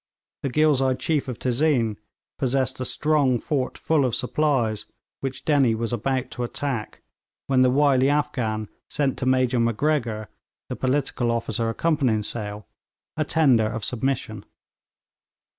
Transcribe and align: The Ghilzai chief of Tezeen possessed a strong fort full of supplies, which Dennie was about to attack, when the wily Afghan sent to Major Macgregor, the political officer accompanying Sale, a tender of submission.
The 0.41 0.49
Ghilzai 0.49 0.95
chief 0.97 1.27
of 1.27 1.37
Tezeen 1.37 1.95
possessed 2.39 2.79
a 2.79 2.85
strong 2.85 3.37
fort 3.37 3.77
full 3.77 4.03
of 4.03 4.15
supplies, 4.15 4.87
which 5.19 5.45
Dennie 5.45 5.75
was 5.75 5.93
about 5.93 6.31
to 6.31 6.43
attack, 6.43 7.03
when 7.45 7.61
the 7.61 7.69
wily 7.69 8.09
Afghan 8.09 8.67
sent 8.89 9.15
to 9.19 9.27
Major 9.27 9.59
Macgregor, 9.59 10.27
the 10.69 10.75
political 10.75 11.29
officer 11.29 11.69
accompanying 11.69 12.23
Sale, 12.23 12.65
a 13.15 13.23
tender 13.23 13.67
of 13.67 13.85
submission. 13.85 14.43